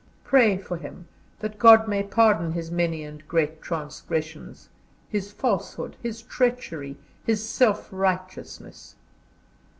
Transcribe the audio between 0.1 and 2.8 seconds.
Pray for him, that God may pardon his